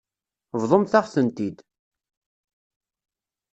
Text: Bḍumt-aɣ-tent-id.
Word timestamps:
Bḍumt-aɣ-tent-id. 0.61 1.57